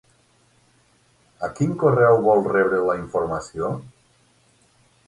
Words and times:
A 1.47 1.49
quin 1.59 1.75
correu 1.83 2.17
vol 2.29 2.43
rebre 2.55 2.81
la 2.89 2.97
informació? 3.05 3.73